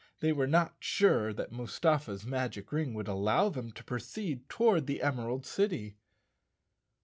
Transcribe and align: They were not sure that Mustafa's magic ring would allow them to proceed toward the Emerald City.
They 0.19 0.33
were 0.33 0.47
not 0.47 0.77
sure 0.79 1.31
that 1.31 1.51
Mustafa's 1.51 2.25
magic 2.25 2.71
ring 2.71 2.95
would 2.95 3.07
allow 3.07 3.49
them 3.49 3.71
to 3.73 3.83
proceed 3.83 4.49
toward 4.49 4.87
the 4.87 4.99
Emerald 5.03 5.45
City. 5.45 5.95